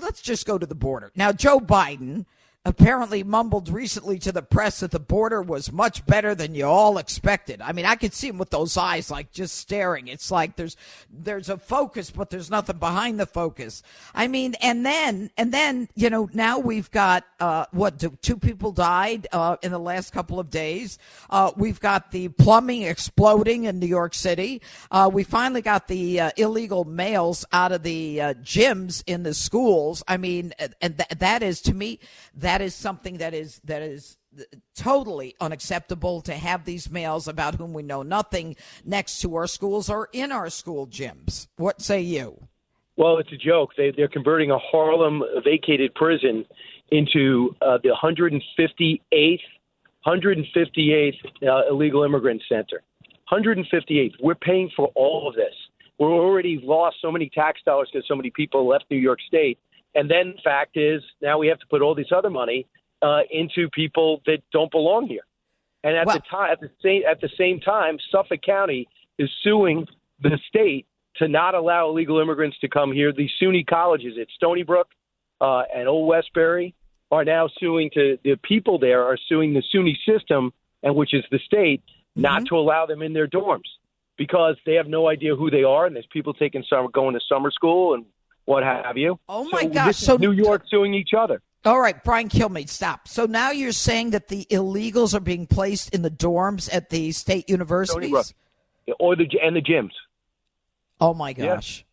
[0.00, 1.32] let's just go to the border now.
[1.32, 2.26] Joe Biden
[2.64, 6.96] apparently mumbled recently to the press that the border was much better than you all
[6.96, 7.60] expected.
[7.60, 10.06] I mean, I could see him with those eyes, like just staring.
[10.06, 10.76] It's like there's
[11.10, 13.82] there's a focus, but there's nothing behind the focus.
[14.14, 18.36] I mean, and then and then you know now we've got uh, what two, two
[18.36, 20.98] people died uh, in the last couple of days.
[21.30, 24.62] Uh, we've got the plumbing exploding in New York City.
[24.90, 29.34] Uh, we finally got the uh, illegal males out of the uh, gyms in the
[29.34, 30.04] schools.
[30.06, 31.98] I mean, and th- that is to me
[32.36, 34.16] that is something that is that is
[34.74, 39.90] totally unacceptable to have these males about whom we know nothing next to our schools
[39.90, 41.48] or in our school gyms.
[41.56, 42.48] What say you?
[42.96, 43.70] Well, it's a joke.
[43.76, 46.44] They, they're converting a Harlem vacated prison
[46.90, 49.40] into uh, the 158th
[50.06, 51.14] 158th
[51.46, 52.82] uh, illegal immigrant center.
[53.30, 54.12] 158th.
[54.20, 55.54] We're paying for all of this.
[55.98, 59.58] We're already lost so many tax dollars because so many people left New York State.
[59.94, 62.66] And then fact is, now we have to put all this other money
[63.02, 65.26] uh, into people that don't belong here.
[65.84, 69.86] And at the time, at the same at the same time, Suffolk County is suing
[70.22, 73.12] the state to not allow illegal immigrants to come here.
[73.12, 74.88] The SUNY colleges at Stony Brook
[75.40, 76.74] uh, and Old Westbury
[77.10, 80.52] are now suing to the people there are suing the SUNY system,
[80.82, 81.82] and which is the state,
[82.14, 83.68] not to allow them in their dorms
[84.16, 87.20] because they have no idea who they are, and there's people taking summer going to
[87.28, 88.04] summer school and
[88.44, 89.18] what have you.
[89.28, 89.96] Oh, my so gosh.
[89.96, 91.40] So- New York suing each other.
[91.64, 93.06] All right, Brian Kilmeade, stop.
[93.06, 97.12] So now you're saying that the illegals are being placed in the dorms at the
[97.12, 98.34] state universities?
[98.98, 99.92] or the and the gyms.
[101.00, 101.84] Oh my gosh.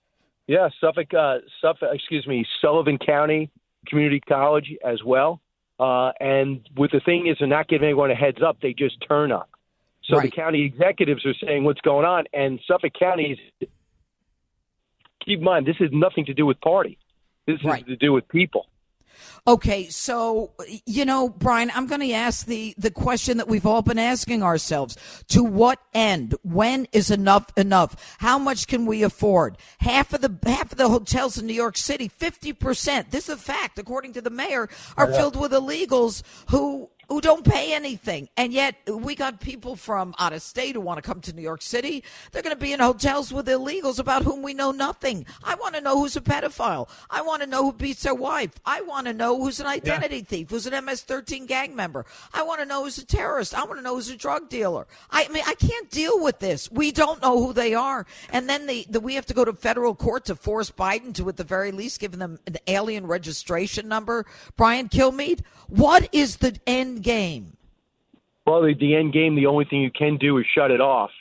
[0.47, 3.51] Yeah, Suffolk, uh, Suffolk, excuse me, Sullivan County
[3.87, 5.41] Community College as well.
[5.79, 8.97] Uh, and what the thing is, they're not giving anyone a heads up; they just
[9.07, 9.49] turn up.
[10.03, 13.69] So the county executives are saying what's going on, and Suffolk County is.
[15.29, 16.97] Keep in mind, this has nothing to do with party.
[17.45, 17.81] This Right.
[17.81, 18.65] is to do with people.
[19.45, 20.51] Okay, so
[20.87, 24.41] you know, Brian, I'm going to ask the the question that we've all been asking
[24.41, 24.97] ourselves:
[25.29, 26.33] To what end?
[26.41, 28.15] When is enough enough?
[28.19, 29.57] How much can we afford?
[29.81, 33.11] Half of the half of the hotels in New York City, fifty percent.
[33.11, 37.43] This is a fact, according to the mayor, are filled with illegals who who don't
[37.43, 38.29] pay anything.
[38.37, 41.41] And yet we got people from out of state who want to come to New
[41.41, 42.03] York City.
[42.31, 45.25] They're going to be in hotels with illegals about whom we know nothing.
[45.43, 46.87] I want to know who's a pedophile.
[47.09, 48.51] I want to know who beats their wife.
[48.65, 50.23] I want to know who's an identity yeah.
[50.23, 52.05] thief, who's an MS 13 gang member.
[52.33, 53.55] I want to know who's a terrorist.
[53.55, 54.85] I want to know who's a drug dealer.
[55.09, 56.71] I mean, I can't deal with this.
[56.71, 58.05] We don't know who they are.
[58.29, 61.27] And then the, the we have to go to federal court to force Biden to,
[61.29, 64.25] at the very least, give them an alien registration number.
[64.55, 67.53] Brian Kilmeade, what is the end game?
[68.45, 71.11] Well, the, end game, the only thing you can do is shut it off,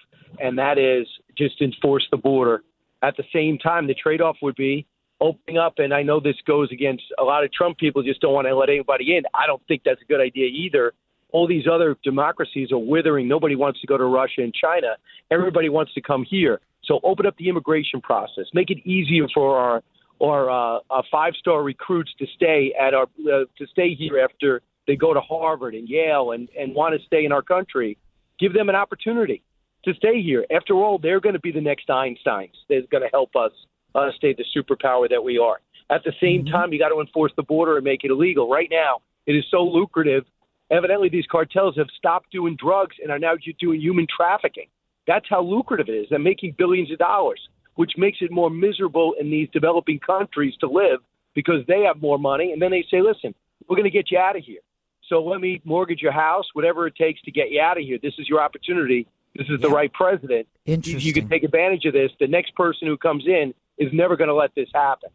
[0.40, 2.62] and that is just enforce the border.
[3.02, 4.86] At the same time, the trade off would be
[5.20, 8.32] opening up, and I know this goes against a lot of Trump people just don't
[8.32, 9.24] want to let anybody in.
[9.34, 10.92] I don't think that's a good idea either.
[11.30, 13.28] All these other democracies are withering.
[13.28, 14.96] Nobody wants to go to Russia and China.
[15.30, 16.60] Everybody wants to come here.
[16.84, 18.46] So open up the immigration process.
[18.54, 19.82] Make it easier for our
[20.20, 24.96] our uh, five star recruits to stay at our uh, to stay here after they
[24.96, 27.96] go to Harvard and Yale and and want to stay in our country.
[28.40, 29.44] Give them an opportunity
[29.85, 30.44] to stay here.
[30.51, 32.55] After all, they're going to be the next Einsteins.
[32.68, 33.53] They're going to help us
[33.94, 35.61] uh, stay the superpower that we are.
[35.90, 36.53] At the same mm-hmm.
[36.53, 38.48] time, you got to enforce the border and make it illegal.
[38.48, 40.24] Right now, it is so lucrative.
[40.70, 44.66] Evidently, these cartels have stopped doing drugs and are now doing human trafficking.
[45.07, 46.07] That's how lucrative it is.
[46.11, 47.40] They're making billions of dollars,
[47.77, 51.01] which makes it more miserable in these developing countries to live
[51.35, 52.53] because they have more money.
[52.53, 53.35] And then they say, listen,
[53.66, 54.61] we're going to get you out of here.
[55.08, 57.98] So let me mortgage your house, whatever it takes to get you out of here.
[58.02, 59.06] This is your opportunity.
[59.34, 60.48] This is the right president.
[60.66, 61.00] Interesting.
[61.00, 62.10] You, you can take advantage of this.
[62.18, 65.10] The next person who comes in is never going to let this happen.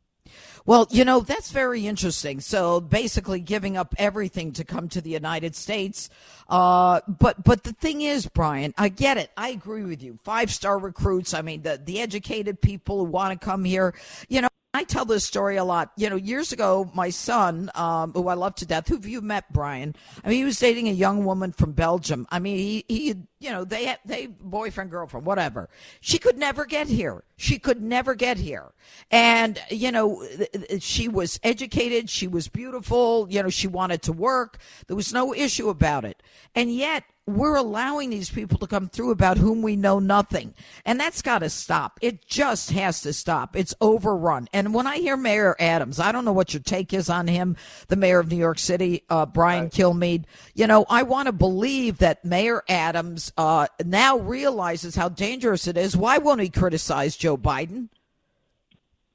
[0.66, 2.40] Well, you know, that's very interesting.
[2.40, 6.10] So basically giving up everything to come to the United States.
[6.48, 9.30] Uh, but, but the thing is, Brian, I get it.
[9.36, 10.18] I agree with you.
[10.24, 11.34] Five star recruits.
[11.34, 13.94] I mean, the, the educated people who want to come here,
[14.30, 15.92] you know, I tell this story a lot.
[15.98, 19.52] You know, years ago, my son, um, who I love to death, who you met,
[19.54, 19.96] Brian?
[20.24, 22.26] I mean, he was dating a young woman from Belgium.
[22.32, 25.70] I mean, he, he you know, they had, they boyfriend, girlfriend, whatever.
[26.02, 27.24] She could never get here.
[27.38, 28.72] She could never get here.
[29.12, 30.26] And, you know,
[30.80, 32.10] she was educated.
[32.10, 33.28] She was beautiful.
[33.30, 34.58] You know, she wanted to work.
[34.88, 36.24] There was no issue about it.
[36.56, 40.54] And yet we're allowing these people to come through about whom we know nothing.
[40.86, 41.98] And that's got to stop.
[42.02, 43.56] It just has to stop.
[43.56, 44.50] It's overrun.
[44.52, 47.56] And when I hear Mayor Adams, I don't know what your take is on him,
[47.88, 49.72] the mayor of New York City, uh, Brian right.
[49.72, 50.26] Kilmeade.
[50.54, 55.78] You know, I want to believe that Mayor Adams uh, now realizes how dangerous it
[55.78, 55.96] is.
[55.96, 57.88] Why won't he criticize Joe Biden?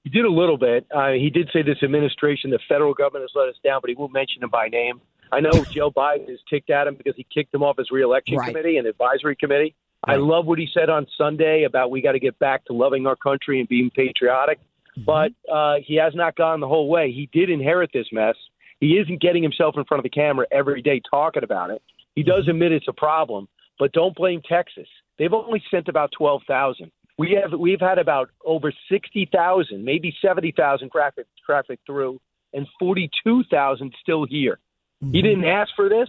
[0.04, 0.86] He did a little bit.
[0.90, 3.96] Uh, he did say this administration, the federal government has let us down, but he
[3.96, 5.02] won't mention him by name.
[5.32, 8.36] I know Joe Biden is ticked at him because he kicked him off his reelection
[8.36, 8.48] right.
[8.48, 9.74] committee and advisory committee.
[10.06, 10.14] Right.
[10.14, 13.06] I love what he said on Sunday about we got to get back to loving
[13.06, 14.58] our country and being patriotic.
[14.58, 15.04] Mm-hmm.
[15.04, 17.12] But uh, he has not gone the whole way.
[17.12, 18.36] He did inherit this mess.
[18.80, 21.82] He isn't getting himself in front of the camera every day talking about it.
[22.14, 22.50] He does mm-hmm.
[22.50, 24.88] admit it's a problem, but don't blame Texas.
[25.18, 26.92] They've only sent about twelve thousand.
[27.18, 32.20] We have we've had about over sixty thousand, maybe seventy thousand traffic traffic through,
[32.52, 34.60] and forty two thousand still here.
[35.02, 35.14] Mm-hmm.
[35.14, 36.08] He didn't ask for this,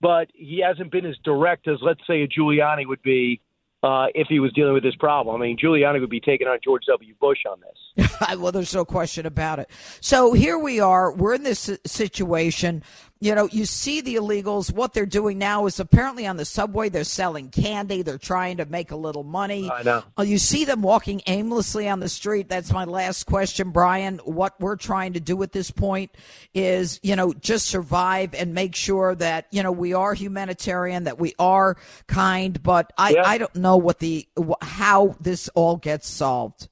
[0.00, 3.40] but he hasn't been as direct as, let's say, a Giuliani would be
[3.82, 5.40] uh, if he was dealing with this problem.
[5.40, 7.14] I mean, Giuliani would be taking on George W.
[7.20, 8.08] Bush on this.
[8.38, 9.70] well, there's no question about it.
[10.00, 11.12] So here we are.
[11.12, 12.82] We're in this situation
[13.18, 14.70] you know, you see the illegals.
[14.70, 18.02] What they're doing now is apparently on the subway, they're selling candy.
[18.02, 19.70] They're trying to make a little money.
[19.70, 20.04] I know.
[20.18, 22.48] You see them walking aimlessly on the street.
[22.50, 24.18] That's my last question, Brian.
[24.24, 26.10] What we're trying to do at this point
[26.52, 31.18] is, you know, just survive and make sure that, you know, we are humanitarian, that
[31.18, 32.62] we are kind.
[32.62, 33.22] But I, yeah.
[33.24, 34.28] I don't know what the,
[34.60, 36.68] how this all gets solved.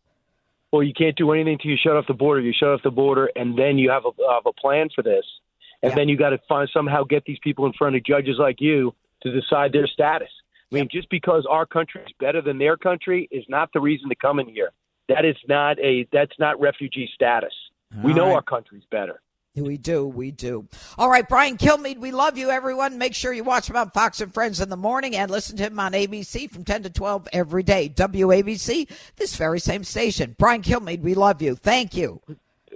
[0.73, 2.41] Well, you can't do anything until you shut off the border.
[2.41, 5.25] You shut off the border, and then you have a, have a plan for this
[5.85, 5.97] and yeah.
[5.97, 8.95] then you got to find somehow get these people in front of judges like you
[9.23, 10.31] to decide their status.
[10.73, 14.09] I mean, just because our country is better than their country is not the reason
[14.09, 14.71] to come in here.
[15.11, 17.53] That is not a that's not refugee status.
[17.95, 18.37] All we know right.
[18.37, 19.21] our country's better.
[19.55, 20.67] We do, we do.
[20.99, 22.99] All right, Brian Kilmeade, we love you, everyone.
[22.99, 25.65] Make sure you watch him on Fox and Friends in the morning and listen to
[25.65, 27.89] him on ABC from 10 to 12 every day.
[27.89, 30.35] WABC, this very same station.
[30.39, 31.55] Brian Kilmeade, we love you.
[31.55, 32.21] Thank you.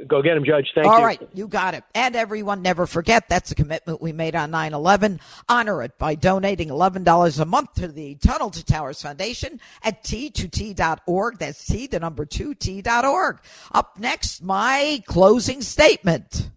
[0.07, 0.69] Go get him, Judge.
[0.75, 0.99] Thank All you.
[0.99, 1.85] All right, you got it.
[1.95, 5.21] And everyone, never forget that's a commitment we made on 9 11.
[5.49, 11.39] Honor it by donating $11 a month to the Tunnel to Towers Foundation at t2t.org.
[11.39, 13.39] That's T, the number 2t.org.
[13.73, 16.51] Up next, my closing statement.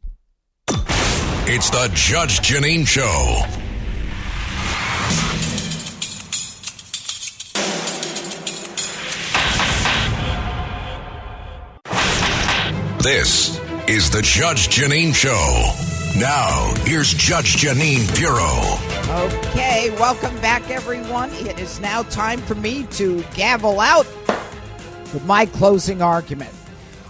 [1.48, 3.61] It's the Judge Jeanine Show.
[13.04, 16.20] This is the Judge Jeanine Show.
[16.20, 18.78] Now, here's Judge Jeanine Pirro.
[19.50, 21.32] Okay, welcome back, everyone.
[21.32, 24.06] It is now time for me to gavel out
[25.16, 26.54] with my closing argument.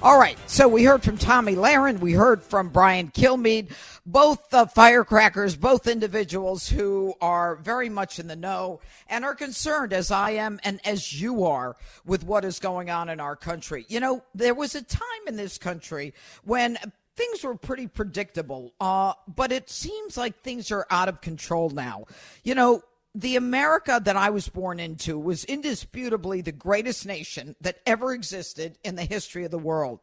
[0.04, 3.70] All right, so we heard from Tomi Lahren, we heard from Brian Kilmeade,
[4.04, 9.94] both uh, firecrackers, both individuals who are very much in the know and are concerned,
[9.94, 13.86] as I am and as you are, with what is going on in our country.
[13.90, 16.80] You know, there was a time in this country when
[17.16, 22.06] things were pretty predictable, uh, but it seems like things are out of control now.
[22.44, 22.82] You know,
[23.14, 28.78] the America that I was born into was indisputably the greatest nation that ever existed
[28.86, 30.00] in the history of the world.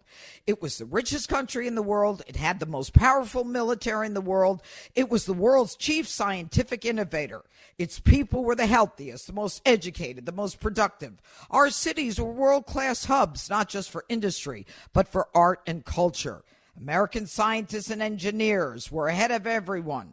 [0.47, 2.23] It was the richest country in the world.
[2.27, 4.63] It had the most powerful military in the world.
[4.95, 7.45] It was the world's chief scientific innovator.
[7.79, 11.23] Its people were the healthiest, the most educated, the most productive.
[11.51, 16.43] Our cities were world class hubs, not just for industry, but for art and culture.
[16.79, 20.13] American scientists and engineers were ahead of everyone.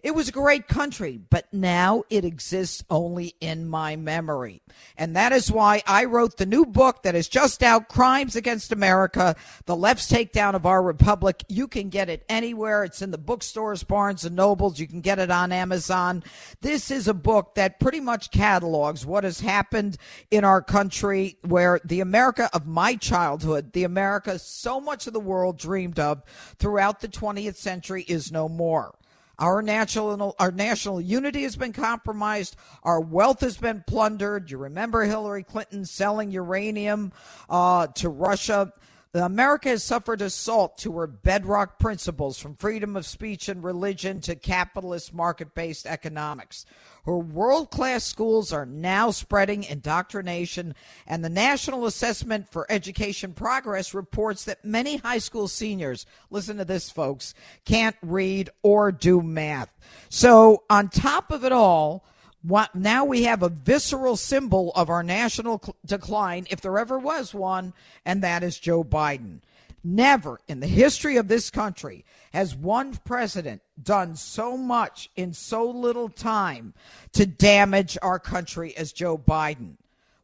[0.00, 4.62] It was a great country, but now it exists only in my memory.
[4.96, 8.70] And that is why I wrote the new book that is just out, Crimes Against
[8.70, 9.34] America,
[9.66, 11.42] The Left's Takedown of Our Republic.
[11.48, 12.84] You can get it anywhere.
[12.84, 14.78] It's in the bookstores, Barnes and Nobles.
[14.78, 16.22] You can get it on Amazon.
[16.60, 19.96] This is a book that pretty much catalogs what has happened
[20.30, 25.18] in our country where the America of my childhood, the America so much of the
[25.18, 26.22] world dreamed of
[26.56, 28.94] throughout the 20th century is no more.
[29.38, 32.56] Our national our national unity has been compromised.
[32.82, 34.50] Our wealth has been plundered.
[34.50, 37.12] You remember Hillary Clinton selling uranium
[37.48, 38.72] uh, to Russia.
[39.14, 44.36] America has suffered assault to her bedrock principles from freedom of speech and religion to
[44.36, 46.66] capitalist market based economics.
[47.06, 50.74] Her world class schools are now spreading indoctrination,
[51.06, 56.66] and the National Assessment for Education Progress reports that many high school seniors, listen to
[56.66, 57.32] this, folks,
[57.64, 59.70] can't read or do math.
[60.10, 62.04] So, on top of it all,
[62.48, 66.98] what, now we have a visceral symbol of our national cl- decline, if there ever
[66.98, 67.74] was one,
[68.06, 69.40] and that is Joe Biden.
[69.84, 75.68] Never in the history of this country has one president done so much in so
[75.68, 76.74] little time
[77.12, 79.76] to damage our country as Joe Biden.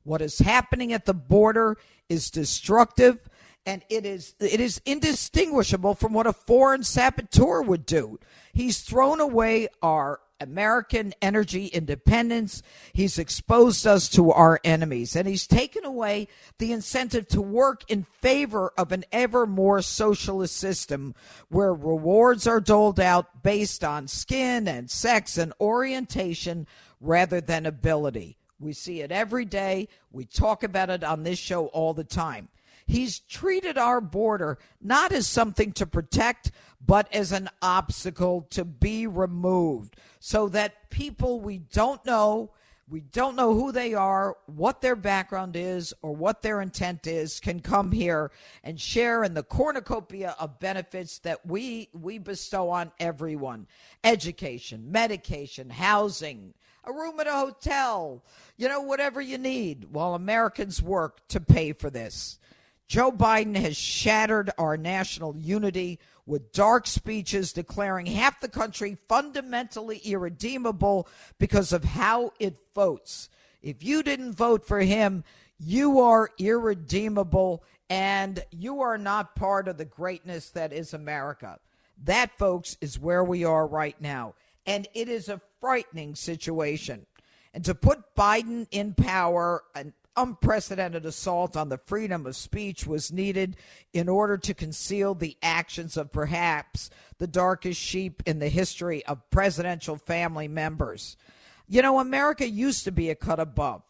[0.03, 1.77] What is happening at the border
[2.09, 3.29] is destructive
[3.66, 8.18] and it is it is indistinguishable from what a foreign saboteur would do.
[8.53, 12.62] He's thrown away our American energy independence.
[12.93, 16.28] He's exposed us to our enemies, and he's taken away
[16.59, 21.14] the incentive to work in favor of an ever more socialist system
[21.49, 26.66] where rewards are doled out based on skin and sex and orientation
[27.01, 28.37] rather than ability.
[28.59, 29.89] We see it every day.
[30.11, 32.49] We talk about it on this show all the time.
[32.87, 36.53] He's treated our border not as something to protect,
[36.87, 42.51] but as an obstacle to be removed so that people we don't know,
[42.89, 47.41] we don't know who they are, what their background is, or what their intent is,
[47.41, 48.30] can come here
[48.62, 53.66] and share in the cornucopia of benefits that we, we bestow on everyone
[54.03, 56.53] education, medication, housing,
[56.85, 58.22] a room at a hotel,
[58.59, 62.39] you know, whatever you need, while Americans work to pay for this.
[62.87, 69.99] Joe Biden has shattered our national unity with dark speeches declaring half the country fundamentally
[69.99, 71.09] irredeemable
[71.39, 73.28] because of how it votes.
[73.62, 75.24] If you didn't vote for him,
[75.59, 81.59] you are irredeemable and you are not part of the greatness that is America.
[82.05, 84.35] That, folks, is where we are right now.
[84.66, 87.07] And it is a frightening situation.
[87.53, 93.12] And to put Biden in power, and unprecedented assault on the freedom of speech was
[93.12, 93.56] needed
[93.92, 99.28] in order to conceal the actions of perhaps the darkest sheep in the history of
[99.30, 101.16] presidential family members.
[101.66, 103.82] You know, America used to be a cut above.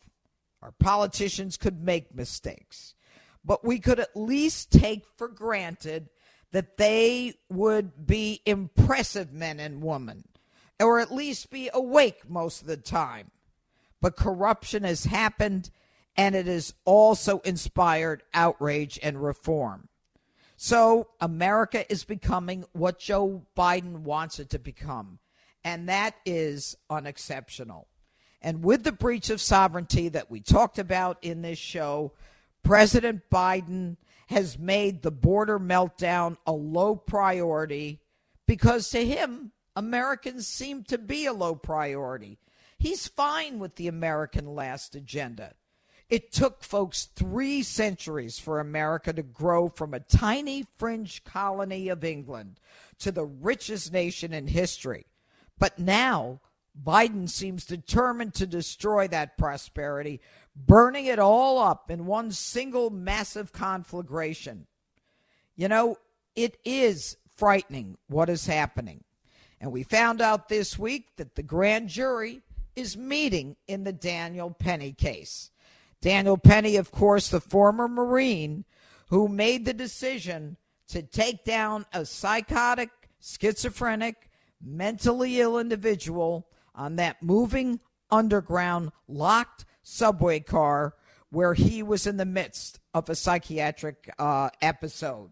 [0.63, 2.95] Our politicians could make mistakes,
[3.45, 6.09] but we could at least take for granted
[6.53, 10.25] that they would be impressive men and women,
[10.81, 13.31] or at least be awake most of the time.
[14.01, 15.71] But corruption has happened
[16.17, 19.89] and it has also inspired outrage and reform.
[20.57, 25.19] So America is becoming what Joe Biden wants it to become,
[25.65, 27.89] and that is unexceptional.
[28.41, 32.13] And with the breach of sovereignty that we talked about in this show,
[32.63, 33.97] President Biden
[34.29, 38.01] has made the border meltdown a low priority
[38.47, 42.39] because to him, Americans seem to be a low priority.
[42.79, 45.55] He's fine with the American last agenda.
[46.11, 52.05] It took folks three centuries for America to grow from a tiny fringe colony of
[52.05, 52.61] England
[52.99, 55.07] to the richest nation in history.
[55.59, 56.41] But now,
[56.81, 60.21] Biden seems determined to destroy that prosperity,
[60.55, 64.67] burning it all up in one single massive conflagration.
[65.57, 65.97] You know,
[66.35, 69.05] it is frightening what is happening.
[69.61, 72.43] And we found out this week that the grand jury
[72.77, 75.51] is meeting in the Daniel Penny case.
[76.05, 78.67] Daniel Penny, of course, the former Marine
[79.09, 82.91] who made the decision to take down a psychotic,
[83.23, 84.29] schizophrenic,
[84.63, 87.81] mentally ill individual on that moving
[88.11, 90.95] underground locked subway car
[91.31, 95.31] where he was in the midst of a psychiatric uh, episode.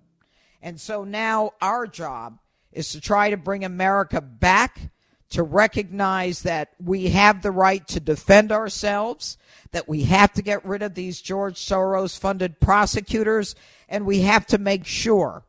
[0.62, 2.38] And so now our job
[2.72, 4.90] is to try to bring America back
[5.32, 9.38] to recognize that we have the right to defend ourselves,
[9.70, 13.54] that we have to get rid of these George Soros funded prosecutors,
[13.88, 15.44] and we have to make sure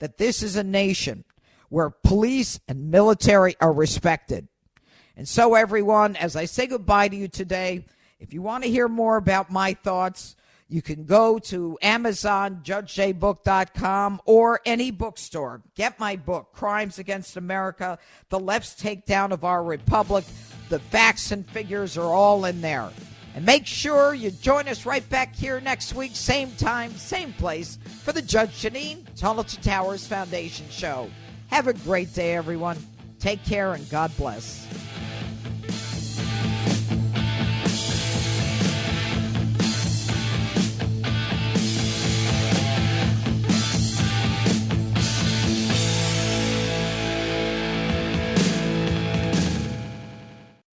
[0.00, 1.24] that this is a nation
[1.68, 4.48] where police and military are respected.
[5.16, 7.84] And so, everyone, as I say goodbye to you today,
[8.18, 10.34] if you want to hear more about my thoughts,
[10.68, 15.62] you can go to Amazon, judgejbook.com, or any bookstore.
[15.74, 17.98] Get my book, Crimes Against America
[18.28, 20.26] The Left's Takedown of Our Republic.
[20.68, 22.90] The facts and figures are all in there.
[23.34, 27.78] And make sure you join us right back here next week, same time, same place,
[28.02, 31.08] for the Judge Jeanine Tunnel to Towers Foundation Show.
[31.48, 32.76] Have a great day, everyone.
[33.20, 34.66] Take care and God bless.